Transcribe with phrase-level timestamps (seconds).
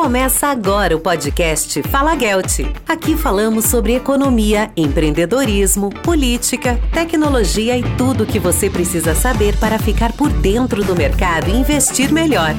[0.00, 2.60] Começa agora o podcast Fala Gelt.
[2.88, 9.78] Aqui falamos sobre economia, empreendedorismo, política, tecnologia e tudo o que você precisa saber para
[9.78, 12.54] ficar por dentro do mercado e investir melhor.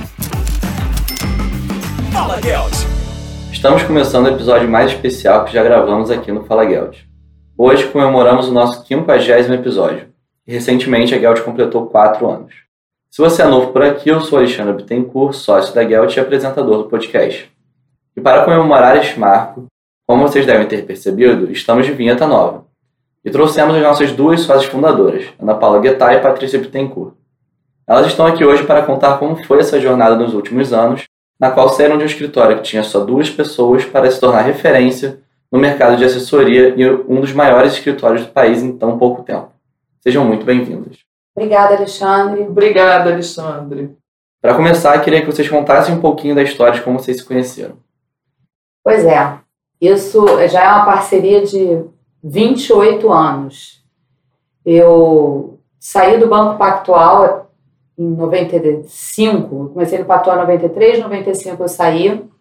[2.14, 2.76] Fala Gelt.
[3.52, 6.96] Estamos começando o episódio mais especial que já gravamos aqui no Fala Gelt.
[7.58, 10.10] Hoje comemoramos o nosso 50 episódio.
[10.46, 12.71] E recentemente a Gelt completou 4 anos.
[13.12, 16.78] Se você é novo por aqui, eu sou Alexandre Bittencourt, sócio da Gelt e apresentador
[16.78, 17.52] do podcast.
[18.16, 19.66] E para comemorar este marco,
[20.08, 22.64] como vocês devem ter percebido, estamos de vinheta nova.
[23.26, 27.14] E trouxemos as nossas duas sócias fundadoras, Ana Paula Guetá e Patrícia Bittencourt.
[27.86, 31.04] Elas estão aqui hoje para contar como foi essa jornada nos últimos anos,
[31.38, 35.20] na qual saíram de um escritório que tinha só duas pessoas para se tornar referência
[35.52, 39.52] no mercado de assessoria e um dos maiores escritórios do país em tão pouco tempo.
[40.00, 41.11] Sejam muito bem-vindas.
[41.36, 42.42] Obrigada, Alexandre.
[42.44, 43.96] Obrigada, Alexandre.
[44.42, 47.78] Para começar, queria que vocês contassem um pouquinho da história de como vocês se conheceram.
[48.84, 49.38] Pois é,
[49.80, 51.84] isso já é uma parceria de
[52.24, 53.84] 28 anos.
[54.66, 57.52] Eu saí do Banco Pactual
[57.98, 62.32] em 95, comecei no Pactual em 93, 95 eu saí.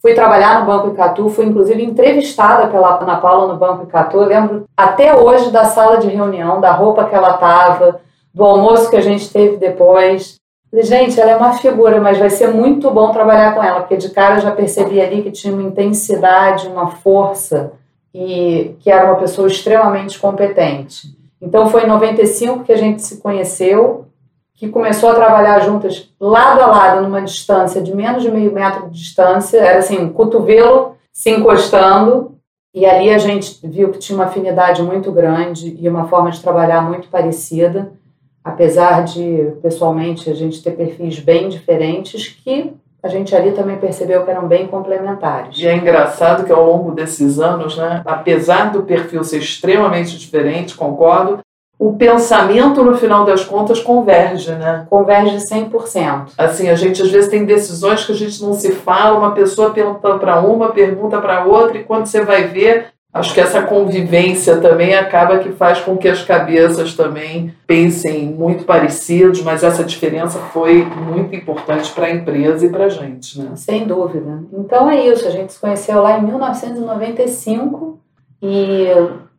[0.00, 4.18] Fui trabalhar no Banco Icatu, fui inclusive entrevistada pela Ana Paula no Banco Icatu.
[4.18, 8.00] Eu lembro até hoje da sala de reunião, da roupa que ela estava,
[8.38, 10.36] do almoço que a gente teve depois.
[10.70, 13.96] Falei, gente, ela é uma figura, mas vai ser muito bom trabalhar com ela, porque
[13.96, 17.72] de cara já percebi ali que tinha uma intensidade, uma força
[18.14, 21.08] e que era uma pessoa extremamente competente.
[21.42, 24.06] Então foi em 95 que a gente se conheceu,
[24.54, 28.88] que começou a trabalhar juntas lado a lado numa distância de menos de meio metro
[28.88, 32.36] de distância, era assim, um cotovelo se encostando,
[32.72, 36.40] e ali a gente viu que tinha uma afinidade muito grande e uma forma de
[36.40, 37.98] trabalhar muito parecida
[38.44, 42.72] apesar de pessoalmente a gente ter perfis bem diferentes que
[43.02, 45.58] a gente ali também percebeu que eram bem complementares.
[45.58, 50.74] E é engraçado que ao longo desses anos, né, apesar do perfil ser extremamente diferente,
[50.74, 51.38] concordo,
[51.78, 54.84] o pensamento no final das contas converge, né?
[54.90, 56.32] Converge 100%.
[56.36, 59.70] Assim, a gente às vezes tem decisões que a gente não se fala, uma pessoa
[59.70, 64.58] pergunta para uma, pergunta para outra e quando você vai ver, Acho que essa convivência
[64.58, 70.38] também acaba que faz com que as cabeças também pensem muito parecidos, mas essa diferença
[70.38, 73.52] foi muito importante para a empresa e para a gente, né?
[73.56, 74.42] Sem dúvida.
[74.52, 77.98] Então é isso, a gente se conheceu lá em 1995
[78.42, 78.88] e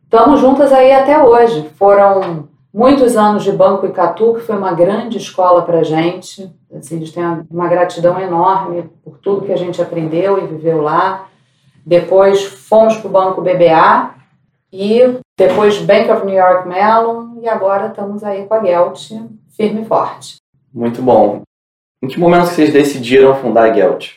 [0.02, 1.70] estamos juntas aí até hoje.
[1.78, 6.52] Foram muitos anos de Banco Icatu, que foi uma grande escola para a gente.
[6.76, 10.82] Assim, a gente tem uma gratidão enorme por tudo que a gente aprendeu e viveu
[10.82, 11.26] lá.
[11.84, 14.14] Depois fomos para o Banco BBA
[14.72, 19.10] e depois Bank of New York Mellon e agora estamos aí com a Gelt
[19.50, 20.36] firme e forte.
[20.72, 21.42] Muito bom.
[22.02, 24.12] Em que momento vocês decidiram fundar a Gelt?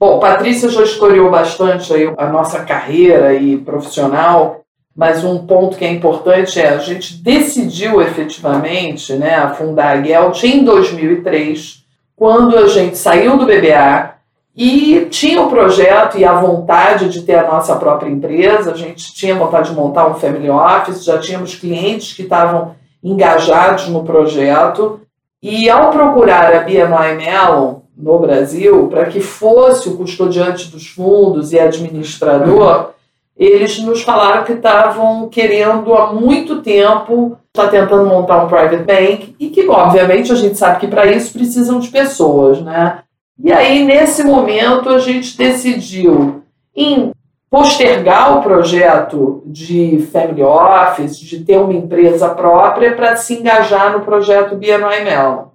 [0.00, 4.62] Bom, Patrícia já historiou bastante aí a nossa carreira e profissional,
[4.94, 10.02] mas um ponto que é importante é a gente decidiu efetivamente né, a fundar a
[10.02, 11.84] Gelt em 2003,
[12.16, 14.17] quando a gente saiu do BBA
[14.60, 19.14] e tinha o projeto e a vontade de ter a nossa própria empresa, a gente
[19.14, 25.00] tinha vontade de montar um family office, já tínhamos clientes que estavam engajados no projeto.
[25.40, 31.52] E ao procurar a BNY Mellon no Brasil, para que fosse o custodiante dos fundos
[31.52, 32.90] e administrador,
[33.36, 38.82] eles nos falaram que estavam querendo há muito tempo estar tá tentando montar um private
[38.82, 42.98] bank e que, obviamente, a gente sabe que para isso precisam de pessoas, né?
[43.42, 46.42] E aí, nesse momento, a gente decidiu
[46.74, 47.12] em
[47.50, 54.04] postergar o projeto de family office, de ter uma empresa própria, para se engajar no
[54.04, 55.48] projeto BNY Mellon.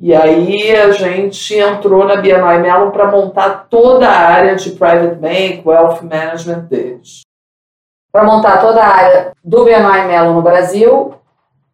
[0.00, 5.16] E aí a gente entrou na BNY Mellon para montar toda a área de private
[5.16, 7.20] bank, wealth management deles.
[8.12, 11.14] Para montar toda a área do BNY Mellon no Brasil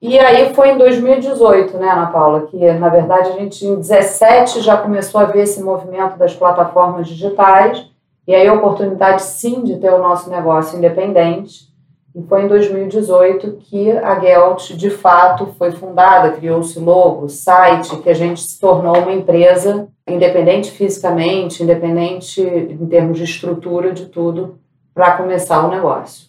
[0.02, 4.60] e aí foi em 2018, né, Ana Paula, que na verdade a gente em 17
[4.60, 7.86] já começou a ver esse movimento das plataformas digitais
[8.26, 11.68] e aí a oportunidade sim de ter o nosso negócio independente.
[12.14, 18.10] E foi em 2018 que a Gelt de fato foi fundada, criou-se logo, site, que
[18.10, 24.58] a gente se tornou uma empresa independente fisicamente, independente em termos de estrutura de tudo,
[24.92, 26.26] para começar o negócio.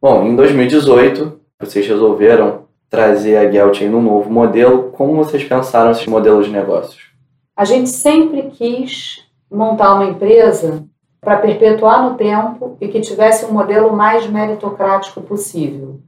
[0.00, 6.06] Bom, em 2018 vocês resolveram trazer a Geltin no novo modelo, como vocês pensaram esses
[6.06, 7.12] modelos de negócios?
[7.56, 10.84] A gente sempre quis montar uma empresa
[11.20, 16.00] para perpetuar no tempo e que tivesse um modelo mais meritocrático possível,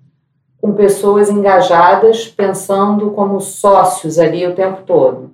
[0.61, 5.31] com pessoas engajadas, pensando como sócios ali o tempo todo.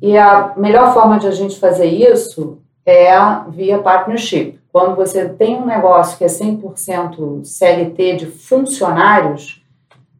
[0.00, 3.12] E a melhor forma de a gente fazer isso é
[3.50, 4.58] via partnership.
[4.72, 9.61] Quando você tem um negócio que é 100% CLT de funcionários,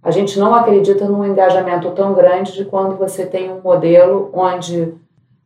[0.02, 4.94] a gente não acredita num engajamento tão grande de quando você tem um modelo onde,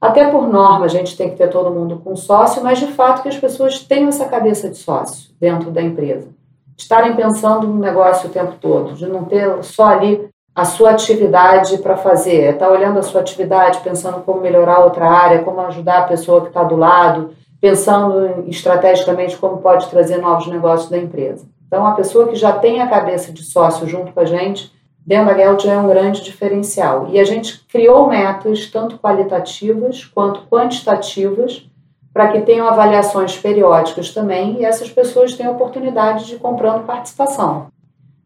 [0.01, 3.23] até por norma, a gente tem que ter todo mundo com sócio, mas de fato
[3.23, 6.29] que as pessoas tenham essa cabeça de sócio dentro da empresa.
[6.77, 11.77] Estarem pensando no negócio o tempo todo, de não ter só ali a sua atividade
[11.79, 15.61] para fazer, é estar tá olhando a sua atividade, pensando como melhorar outra área, como
[15.61, 17.31] ajudar a pessoa que está do lado,
[17.61, 21.47] pensando estrategicamente como pode trazer novos negócios da empresa.
[21.67, 24.73] Então, a pessoa que já tem a cabeça de sócio junto com a gente,
[25.05, 27.09] dentro da Gelt é um grande diferencial.
[27.11, 31.69] E a gente criou metas, tanto qualitativas quanto quantitativas,
[32.17, 37.67] para que tenham avaliações periódicas também e essas pessoas tenham oportunidade de comprando participação.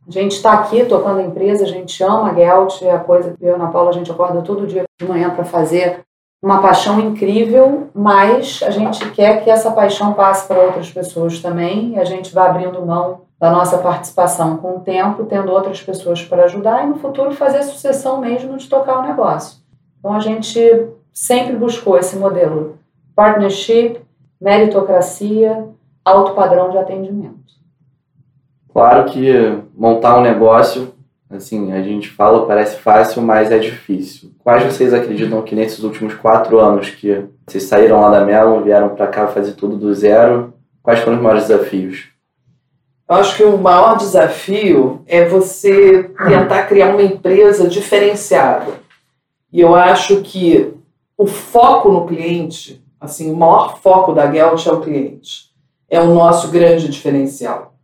[0.07, 3.35] A gente está aqui tocando a empresa, a gente ama a Gelt, é a coisa
[3.37, 6.05] que eu e Ana Paula a gente acorda todo dia de manhã para fazer
[6.41, 11.95] uma paixão incrível, mas a gente quer que essa paixão passe para outras pessoas também
[11.95, 16.23] e a gente vai abrindo mão da nossa participação com o tempo, tendo outras pessoas
[16.23, 19.61] para ajudar e no futuro fazer a sucessão mesmo de tocar o negócio.
[19.99, 20.61] Então a gente
[21.13, 22.79] sempre buscou esse modelo
[23.17, 23.99] partnership,
[24.39, 25.69] meritocracia,
[26.05, 27.41] alto padrão de atendimento.
[28.73, 30.93] Claro que montar um negócio,
[31.31, 34.33] assim, a gente fala, parece fácil, mas é difícil.
[34.39, 38.91] Quais vocês acreditam que nesses últimos quatro anos que vocês saíram lá da Melon, vieram
[38.91, 40.53] para cá fazer tudo do zero,
[40.83, 42.10] quais foram os maiores desafios?
[43.11, 48.75] Eu acho que o maior desafio é você tentar criar uma empresa diferenciada.
[49.53, 50.73] E eu acho que
[51.19, 55.51] o foco no cliente, assim, o maior foco da Gelt é o cliente.
[55.91, 57.75] É o nosso grande diferencial.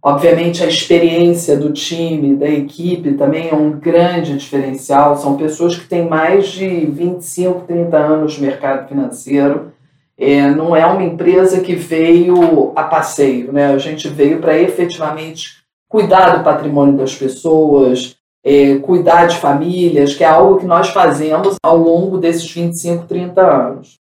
[0.00, 5.16] Obviamente, a experiência do time, da equipe também é um grande diferencial.
[5.16, 9.72] São pessoas que têm mais de 25, 30 anos no mercado financeiro.
[10.18, 13.66] É, não é uma empresa que veio a passeio, né?
[13.66, 20.24] A gente veio para efetivamente cuidar do patrimônio das pessoas, é, cuidar de famílias, que
[20.24, 23.98] é algo que nós fazemos ao longo desses 25, 30 anos.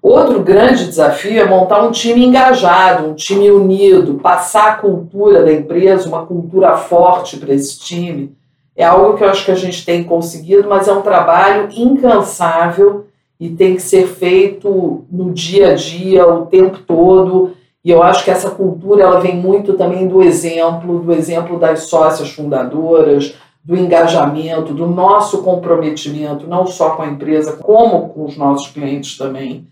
[0.00, 5.52] Outro grande desafio é montar um time engajado, um time unido, passar a cultura da
[5.52, 8.36] empresa, uma cultura forte para esse time.
[8.76, 13.07] É algo que eu acho que a gente tem conseguido, mas é um trabalho incansável
[13.40, 17.52] e tem que ser feito no dia a dia, o tempo todo.
[17.84, 21.84] E eu acho que essa cultura ela vem muito também do exemplo, do exemplo das
[21.84, 28.36] sócias fundadoras, do engajamento, do nosso comprometimento, não só com a empresa, como com os
[28.36, 29.66] nossos clientes também.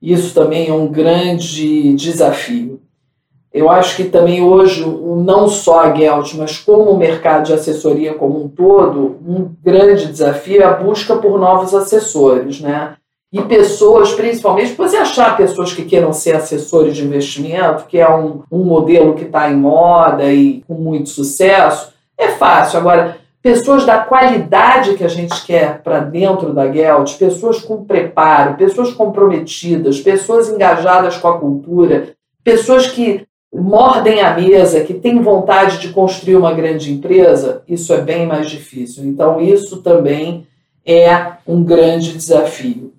[0.00, 2.80] Isso também é um grande desafio.
[3.52, 8.14] Eu acho que também hoje, não só a Gelt, mas como o mercado de assessoria
[8.14, 12.97] como um todo, um grande desafio é a busca por novos assessores, né?
[13.30, 18.42] E pessoas, principalmente, você achar pessoas que queiram ser assessores de investimento, que é um,
[18.50, 22.78] um modelo que está em moda e com muito sucesso, é fácil.
[22.78, 28.56] Agora, pessoas da qualidade que a gente quer para dentro da Gelt, pessoas com preparo,
[28.56, 35.78] pessoas comprometidas, pessoas engajadas com a cultura, pessoas que mordem a mesa, que têm vontade
[35.78, 39.04] de construir uma grande empresa, isso é bem mais difícil.
[39.04, 40.46] Então, isso também
[40.84, 42.97] é um grande desafio.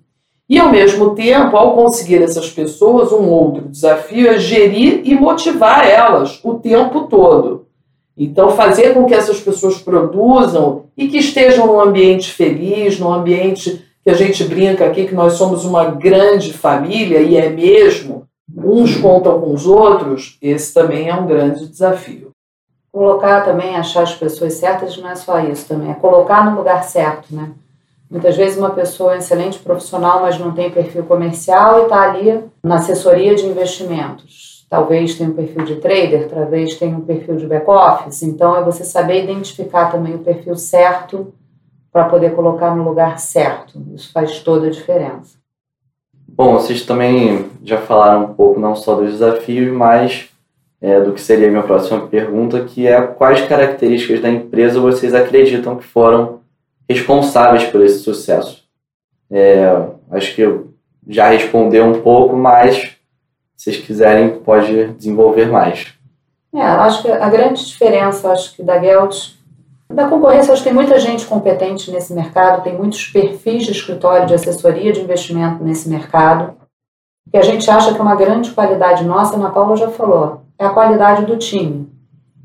[0.50, 5.86] E, ao mesmo tempo, ao conseguir essas pessoas, um outro desafio é gerir e motivar
[5.86, 7.66] elas o tempo todo.
[8.18, 13.86] Então, fazer com que essas pessoas produzam e que estejam num ambiente feliz, num ambiente
[14.02, 18.96] que a gente brinca aqui que nós somos uma grande família, e é mesmo, uns
[18.96, 22.30] contam com os outros, esse também é um grande desafio.
[22.90, 26.82] Colocar também, achar as pessoas certas não é só isso também, é colocar no lugar
[26.82, 27.52] certo, né?
[28.10, 32.42] Muitas vezes uma pessoa é excelente profissional, mas não tem perfil comercial e está ali
[32.62, 37.46] na assessoria de investimentos talvez tenha um perfil de trader, talvez tenha um perfil de
[37.46, 38.22] back-office.
[38.22, 41.34] Então, é você saber identificar também o perfil certo
[41.92, 43.82] para poder colocar no lugar certo.
[43.92, 45.40] Isso faz toda a diferença.
[46.28, 50.28] Bom, vocês também já falaram um pouco não só dos desafios, mas
[50.80, 55.12] é, do que seria a minha próxima pergunta, que é quais características da empresa vocês
[55.12, 56.39] acreditam que foram
[56.92, 58.64] responsáveis por esse sucesso?
[59.30, 59.64] É,
[60.10, 60.42] acho que
[61.08, 62.96] já respondeu um pouco, mas
[63.56, 65.94] se vocês quiserem, pode desenvolver mais.
[66.54, 69.34] É, acho que a grande diferença, acho que da Gelt,
[69.92, 74.26] da concorrência, acho que tem muita gente competente nesse mercado, tem muitos perfis de escritório
[74.26, 76.54] de assessoria de investimento nesse mercado,
[77.30, 80.42] que a gente acha que é uma grande qualidade nossa, a Ana Paula já falou,
[80.58, 81.89] é a qualidade do time.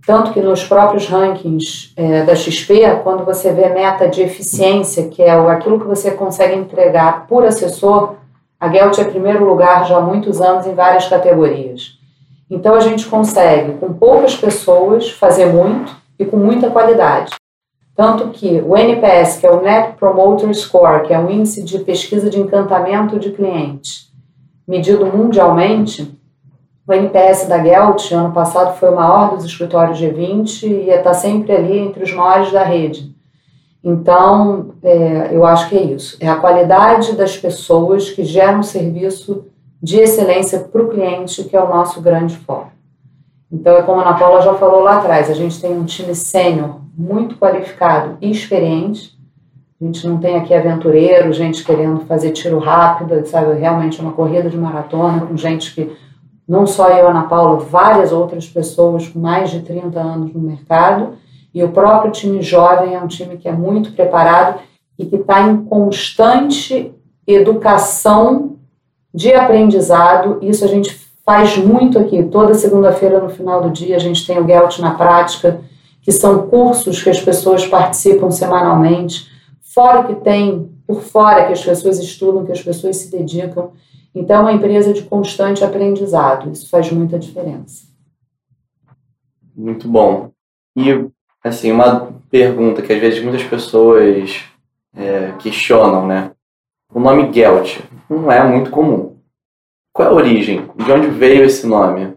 [0.06, 5.24] Tanto que nos próprios rankings é, da XP, quando você vê meta de eficiência, que
[5.24, 8.14] é aquilo que você consegue entregar por assessor,
[8.60, 11.98] A Gelt é primeiro lugar já há muitos anos em várias categorias.
[12.50, 17.34] Então a gente consegue, com poucas pessoas, fazer muito e com muita qualidade.
[17.96, 21.80] Tanto que o NPS, que é o Net Promoter Score, que é um índice de
[21.80, 24.12] pesquisa de encantamento de clientes,
[24.68, 26.14] medido mundialmente,
[26.88, 31.52] o NPS da Gelt, ano passado, foi o maior dos escritórios G20 e está sempre
[31.52, 33.16] ali entre os maiores da rede.
[33.84, 36.18] Então, é, eu acho que é isso.
[36.20, 39.46] É a qualidade das pessoas que geram um serviço
[39.82, 42.72] de excelência para o cliente, que é o nosso grande foco.
[43.52, 46.16] Então, é como a Ana Paula já falou lá atrás, a gente tem um time
[46.16, 49.16] sênior muito qualificado e experiente.
[49.80, 53.60] A gente não tem aqui aventureiro, gente querendo fazer tiro rápido, sabe?
[53.60, 55.96] Realmente é uma corrida de maratona com gente que,
[56.48, 61.14] não só eu, Ana Paula, várias outras pessoas com mais de 30 anos no mercado.
[61.54, 64.60] E o próprio time jovem é um time que é muito preparado
[65.00, 66.94] e que está em constante
[67.26, 68.58] educação
[69.14, 70.40] de aprendizado.
[70.42, 70.94] Isso a gente
[71.26, 72.22] faz muito aqui.
[72.24, 75.62] Toda segunda-feira, no final do dia, a gente tem o Gelt na prática,
[76.02, 79.28] que são cursos que as pessoas participam semanalmente,
[79.74, 83.72] fora que tem por fora que as pessoas estudam, que as pessoas se dedicam.
[84.16, 86.50] Então, é uma empresa de constante aprendizado.
[86.50, 87.86] Isso faz muita diferença.
[89.54, 90.32] Muito bom.
[90.76, 91.06] E,
[91.44, 94.44] assim, uma pergunta que às vezes muitas pessoas
[94.96, 96.32] é, questionam, né?
[96.94, 97.80] O nome Gelt
[98.10, 99.18] não é muito comum.
[99.92, 100.66] Qual é a origem?
[100.78, 102.16] De onde veio esse nome?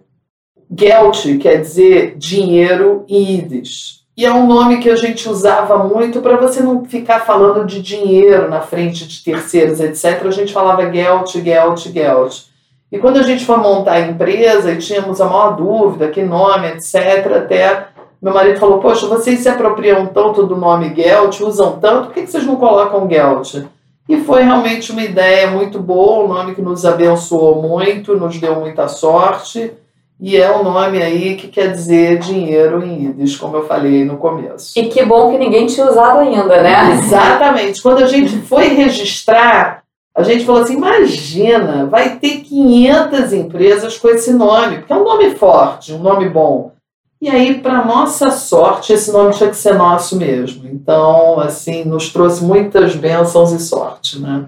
[0.71, 4.07] Geld quer dizer dinheiro em Yiddish.
[4.19, 7.81] E é um nome que a gente usava muito para você não ficar falando de
[7.81, 10.27] dinheiro na frente de terceiros, etc.
[10.27, 12.47] A gente falava Geld, Geld, Geld.
[12.91, 16.67] E quando a gente foi montar a empresa e tínhamos a maior dúvida, que nome,
[16.67, 17.87] etc., até
[18.21, 22.27] meu marido falou: Poxa, vocês se apropriam tanto do nome Geld, usam tanto, por que
[22.27, 23.69] vocês não colocam Geld?
[24.09, 28.57] E foi realmente uma ideia muito boa, um nome que nos abençoou muito, nos deu
[28.57, 29.73] muita sorte.
[30.21, 34.17] E é um nome aí que quer dizer dinheiro em Yiddish, como eu falei no
[34.17, 34.77] começo.
[34.77, 36.99] E que bom que ninguém tinha usado ainda, né?
[36.99, 37.81] Exatamente.
[37.81, 44.09] Quando a gente foi registrar, a gente falou assim: imagina, vai ter 500 empresas com
[44.09, 46.73] esse nome, porque é um nome forte, um nome bom.
[47.21, 50.69] E aí, para nossa sorte, esse nome tinha que ser nosso mesmo.
[50.69, 54.47] Então, assim, nos trouxe muitas bênçãos e sorte, né?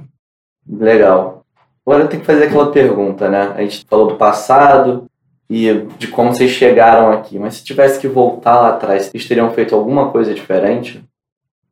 [0.69, 1.43] Legal.
[1.85, 3.53] Agora tem que fazer aquela pergunta, né?
[3.57, 5.10] A gente falou do passado
[5.50, 9.50] e de como vocês chegaram aqui, mas se tivesse que voltar lá atrás, vocês teriam
[9.50, 11.04] feito alguma coisa diferente?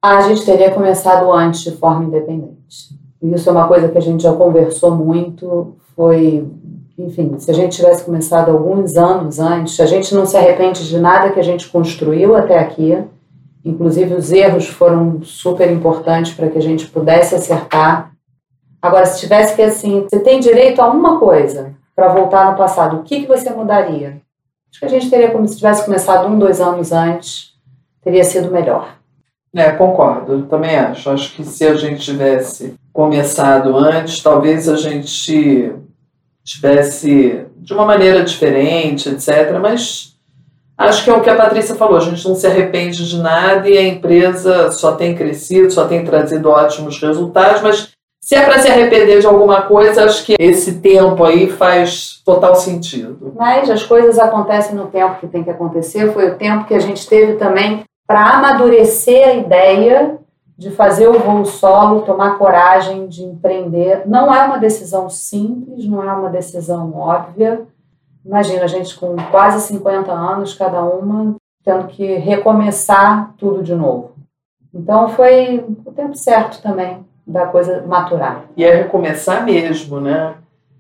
[0.03, 2.99] A gente teria começado antes de forma independente.
[3.23, 6.45] Isso é uma coisa que a gente já conversou muito, foi
[6.99, 10.99] enfim, se a gente tivesse começado alguns anos antes, a gente não se arrepende de
[10.99, 12.99] nada que a gente construiu até aqui.
[13.65, 18.11] Inclusive, os erros foram super importantes para que a gente pudesse acertar.
[18.83, 22.99] Agora, se tivesse que assim, você tem direito a uma coisa para voltar no passado,
[22.99, 24.21] o que, que você mudaria?
[24.71, 27.55] Acho que a gente teria, como se tivesse começado um, dois anos antes,
[28.01, 28.95] teria sido melhor.
[29.53, 31.11] É, concordo, também acho.
[31.11, 35.73] Acho que se a gente tivesse começado antes, talvez a gente
[36.45, 39.59] tivesse de uma maneira diferente, etc.
[39.61, 40.17] Mas
[40.77, 43.69] acho que é o que a Patrícia falou, a gente não se arrepende de nada
[43.69, 47.98] e a empresa só tem crescido, só tem trazido ótimos resultados, mas
[48.29, 52.55] se é para se arrepender de alguma coisa, acho que esse tempo aí faz total
[52.55, 53.33] sentido.
[53.35, 56.79] Mas as coisas acontecem no tempo que tem que acontecer, foi o tempo que a
[56.79, 60.19] gente teve também para amadurecer a ideia
[60.59, 64.03] de fazer o voo solo, tomar coragem de empreender.
[64.05, 67.63] Não é uma decisão simples, não é uma decisão óbvia.
[68.23, 74.11] Imagina a gente com quase 50 anos, cada uma, tendo que recomeçar tudo de novo.
[74.75, 78.47] Então foi o tempo certo também da coisa maturar.
[78.57, 80.35] E é recomeçar mesmo, né?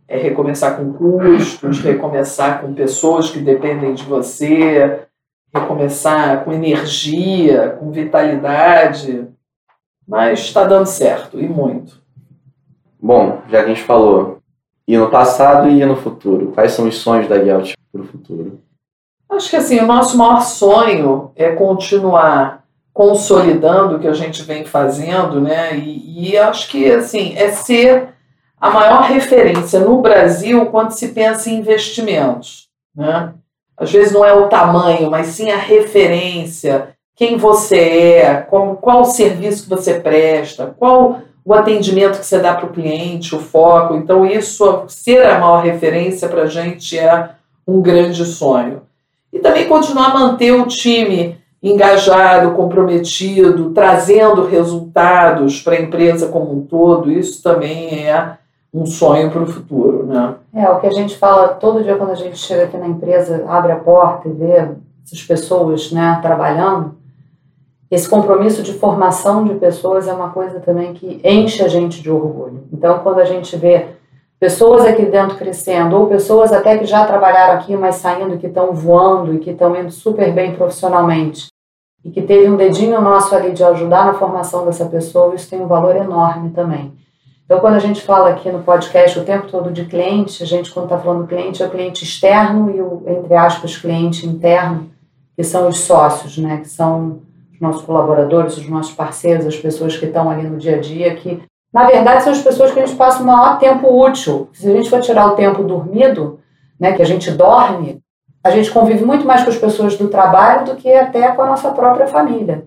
[0.08, 5.02] É recomeçar com custos, recomeçar com pessoas que dependem de você,
[5.54, 9.28] recomeçar com energia, com vitalidade
[10.08, 12.00] mas está dando certo, e muito.
[12.98, 14.38] Bom, já que a gente falou,
[14.86, 18.58] e no passado e no futuro, quais são os sonhos da Gelt para o futuro?
[19.28, 22.64] Acho que assim, o nosso maior sonho é continuar
[22.98, 25.76] consolidando o que a gente vem fazendo, né?
[25.76, 28.08] E, e acho que assim, é ser
[28.60, 33.34] a maior referência no Brasil quando se pensa em investimentos, né?
[33.76, 39.02] Às vezes não é o tamanho, mas sim a referência quem você é, qual, qual
[39.02, 43.38] o serviço que você presta, qual o atendimento que você dá para o cliente, o
[43.38, 43.94] foco.
[43.94, 47.30] Então, isso, ser a maior referência para a gente é
[47.66, 48.82] um grande sonho.
[49.32, 56.52] E também continuar a manter o time engajado, comprometido, trazendo resultados para a empresa como
[56.52, 58.36] um todo, isso também é
[58.72, 60.34] um sonho para o futuro, né?
[60.54, 63.44] É, o que a gente fala todo dia quando a gente chega aqui na empresa,
[63.48, 64.68] abre a porta e vê
[65.04, 66.94] essas pessoas né, trabalhando,
[67.90, 72.10] esse compromisso de formação de pessoas é uma coisa também que enche a gente de
[72.10, 72.64] orgulho.
[72.70, 73.86] Então, quando a gente vê
[74.38, 78.72] pessoas aqui dentro crescendo, ou pessoas até que já trabalharam aqui, mas saindo, que estão
[78.72, 81.48] voando e que estão indo super bem profissionalmente,
[82.04, 85.60] e que teve um dedinho nosso ali de ajudar na formação dessa pessoa, isso tem
[85.60, 86.96] um valor enorme também.
[87.48, 90.70] Então, quando a gente fala aqui no podcast o tempo todo de cliente, a gente,
[90.70, 94.90] quando está falando cliente, é o cliente externo e o, entre aspas, cliente interno,
[95.34, 96.58] que são os sócios, né?
[96.58, 97.22] Que são
[97.54, 101.14] os nossos colaboradores, os nossos parceiros, as pessoas que estão ali no dia a dia,
[101.14, 104.48] que, na verdade, são as pessoas que a gente passa o maior tempo útil.
[104.52, 106.40] Se a gente for tirar o tempo dormido,
[106.80, 108.00] né, que a gente dorme,
[108.42, 111.46] a gente convive muito mais com as pessoas do trabalho do que até com a
[111.46, 112.64] nossa própria família.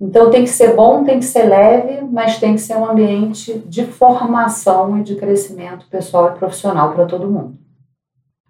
[0.00, 3.62] Então tem que ser bom, tem que ser leve, mas tem que ser um ambiente
[3.66, 7.54] de formação e de crescimento pessoal e profissional para todo mundo.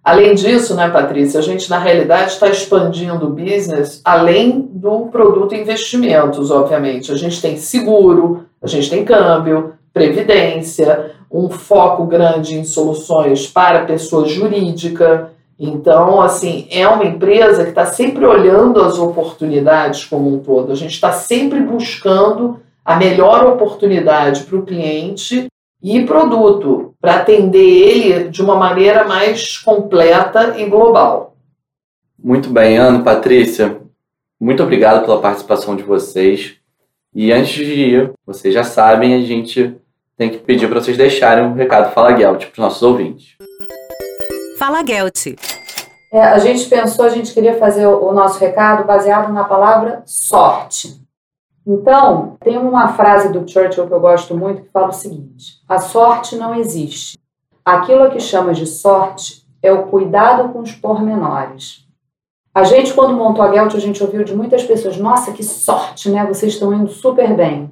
[0.02, 5.54] Além disso, né, Patrícia, a gente na realidade está expandindo o business além do produto
[5.54, 7.12] investimentos, obviamente.
[7.12, 13.84] A gente tem seguro, a gente tem câmbio, previdência, um foco grande em soluções para
[13.84, 15.32] pessoa jurídica.
[15.58, 20.72] Então, assim, é uma empresa que está sempre olhando as oportunidades como um todo.
[20.72, 25.46] A gente está sempre buscando a melhor oportunidade para o cliente
[25.82, 31.36] e produto, para atender ele de uma maneira mais completa e global.
[32.22, 33.80] Muito bem, Ana, Patrícia,
[34.40, 36.56] muito obrigado pela participação de vocês.
[37.14, 39.76] E antes de ir, vocês já sabem, a gente
[40.22, 43.36] tem que pedir para vocês deixarem um recado Fala Gelt para os nossos ouvintes.
[44.56, 45.34] Fala Gelt.
[46.12, 51.00] É, a gente pensou, a gente queria fazer o nosso recado baseado na palavra sorte.
[51.66, 55.78] Então, tem uma frase do Churchill que eu gosto muito que fala o seguinte: a
[55.78, 57.18] sorte não existe.
[57.64, 61.84] Aquilo que chama de sorte é o cuidado com os pormenores.
[62.54, 66.10] A gente, quando montou a Gelt, a gente ouviu de muitas pessoas: nossa, que sorte,
[66.10, 66.24] né?
[66.26, 67.71] Vocês estão indo super bem.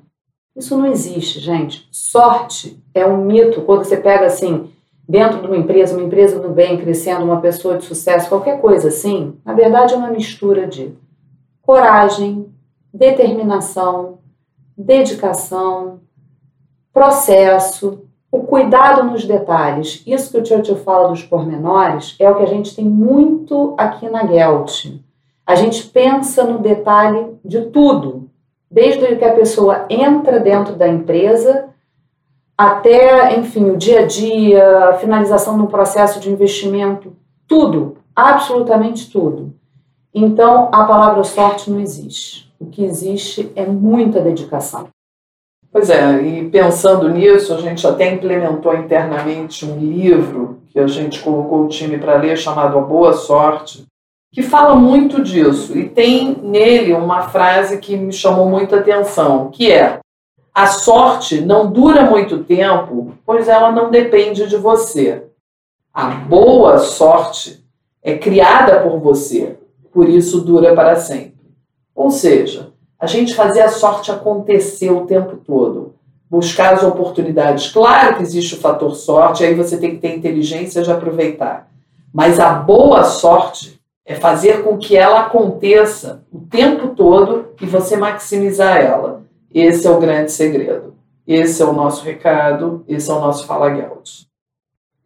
[0.60, 1.88] Isso não existe, gente.
[1.90, 3.62] Sorte é um mito.
[3.62, 4.70] Quando você pega assim,
[5.08, 8.88] dentro de uma empresa, uma empresa do bem crescendo, uma pessoa de sucesso, qualquer coisa
[8.88, 10.92] assim, na verdade é uma mistura de
[11.62, 12.52] coragem,
[12.92, 14.18] determinação,
[14.76, 16.00] dedicação,
[16.92, 20.02] processo, o cuidado nos detalhes.
[20.06, 24.10] Isso que o Churchill fala dos pormenores é o que a gente tem muito aqui
[24.10, 24.88] na Gelt.
[25.46, 28.29] A gente pensa no detalhe de tudo,
[28.70, 31.68] desde que a pessoa entra dentro da empresa
[32.56, 37.16] até, enfim, o dia a dia, a finalização do processo de investimento,
[37.48, 39.54] tudo, absolutamente tudo.
[40.14, 42.52] Então, a palavra sorte não existe.
[42.60, 44.88] O que existe é muita dedicação.
[45.72, 51.22] Pois é, e pensando nisso, a gente até implementou internamente um livro que a gente
[51.22, 53.86] colocou o time para ler chamado A Boa Sorte,
[54.32, 59.72] que fala muito disso e tem nele uma frase que me chamou muita atenção, que
[59.72, 59.98] é
[60.54, 65.24] a sorte não dura muito tempo, pois ela não depende de você.
[65.92, 67.64] A boa sorte
[68.02, 69.58] é criada por você,
[69.92, 71.40] por isso dura para sempre.
[71.94, 75.94] Ou seja, a gente fazer a sorte acontecer o tempo todo,
[76.28, 77.72] buscar as oportunidades.
[77.72, 81.68] Claro que existe o fator sorte, aí você tem que ter inteligência de aproveitar.
[82.12, 87.96] Mas a boa sorte é fazer com que ela aconteça o tempo todo e você
[87.96, 89.22] maximizar ela.
[89.52, 90.94] Esse é o grande segredo.
[91.26, 94.24] Esse é o nosso recado, esse é o nosso Fala Gelt.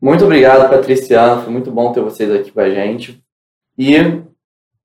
[0.00, 1.42] Muito obrigado, Patriciano.
[1.42, 3.22] Foi muito bom ter vocês aqui com a gente.
[3.76, 4.22] E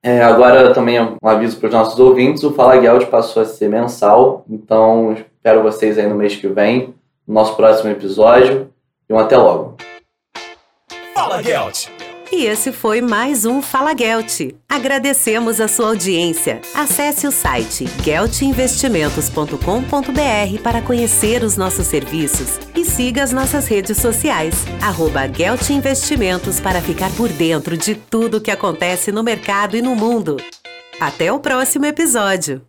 [0.01, 3.69] é, agora também um aviso para os nossos ouvintes: o Fala Gelt passou a ser
[3.69, 4.45] mensal.
[4.49, 6.93] Então, espero vocês aí no mês que vem,
[7.27, 8.69] no nosso próximo episódio.
[9.09, 9.75] E um até logo.
[11.13, 11.98] Fala Gelt!
[12.31, 14.53] E esse foi mais um Fala Gelt.
[14.69, 16.61] Agradecemos a sua audiência.
[16.75, 24.53] Acesse o site geltinvestimentos.com.br para conhecer os nossos serviços e siga as nossas redes sociais,
[24.81, 25.21] arroba
[25.71, 30.37] Investimentos para ficar por dentro de tudo o que acontece no mercado e no mundo.
[30.99, 32.68] Até o próximo episódio!